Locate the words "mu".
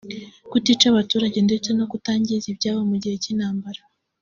2.89-2.95